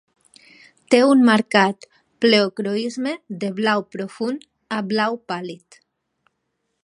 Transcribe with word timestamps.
Té 0.93 1.01
un 1.07 1.19
marcat 1.27 1.85
pleocroisme 2.25 3.13
de 3.43 3.51
blau 3.61 3.85
profund 3.97 4.47
a 4.79 4.79
blau 4.95 5.19
pàl·lid. 5.33 5.81